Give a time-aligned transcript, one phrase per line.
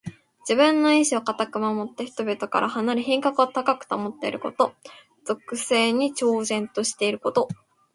[0.49, 4.73] 自分の意志をかたく守って、人々から離れ品格を高く保っていること。
[5.25, 7.47] 俗世に超然としていること。